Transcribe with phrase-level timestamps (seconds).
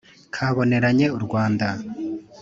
[0.35, 1.67] kaboneranye u rwanda